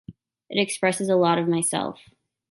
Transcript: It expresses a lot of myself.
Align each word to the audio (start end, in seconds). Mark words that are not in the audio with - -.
It 0.49 0.59
expresses 0.59 1.09
a 1.09 1.15
lot 1.15 1.37
of 1.37 1.47
myself. 1.47 1.99